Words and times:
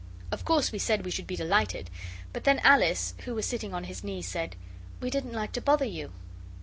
Of 0.31 0.45
course 0.45 0.71
we 0.71 0.79
said 0.79 1.05
we 1.05 1.11
should 1.11 1.27
be 1.27 1.35
delighted, 1.35 1.91
but 2.33 2.43
then 2.43 2.57
Alice, 2.63 3.13
who 3.25 3.35
was 3.35 3.45
sitting 3.45 3.71
on 3.71 3.83
his 3.83 4.03
knee, 4.03 4.23
said, 4.23 4.55
'We 4.99 5.11
didn't 5.11 5.33
like 5.33 5.51
to 5.51 5.61
bother 5.61 5.85
you. 5.85 6.11